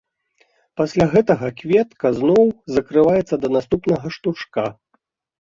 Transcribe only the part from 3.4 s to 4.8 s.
да наступнага штуршка.